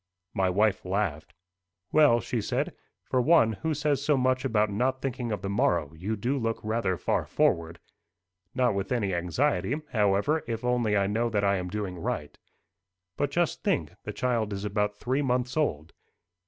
My 0.33 0.49
wife 0.49 0.83
laughed. 0.83 1.31
"Well," 1.91 2.21
she 2.21 2.41
said, 2.41 2.73
"for 3.03 3.21
one 3.21 3.51
who 3.61 3.75
says 3.75 4.03
so 4.03 4.17
much 4.17 4.43
about 4.43 4.71
not 4.71 4.99
thinking 4.99 5.31
of 5.31 5.43
the 5.43 5.47
morrow, 5.49 5.93
you 5.93 6.15
do 6.15 6.39
look 6.39 6.59
rather 6.63 6.97
far 6.97 7.23
forward." 7.27 7.79
"Not 8.55 8.73
with 8.73 8.91
any 8.91 9.13
anxiety, 9.13 9.75
however, 9.91 10.43
if 10.47 10.65
only 10.65 10.97
I 10.97 11.05
know 11.05 11.29
that 11.29 11.43
I 11.43 11.57
am 11.57 11.69
doing 11.69 11.99
right." 11.99 12.35
"But 13.15 13.29
just 13.29 13.61
think: 13.63 13.91
the 14.03 14.11
child 14.11 14.53
is 14.53 14.65
about 14.65 14.97
three 14.97 15.21
months 15.21 15.55
old." 15.55 15.93